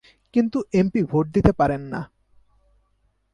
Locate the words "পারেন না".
1.51-2.01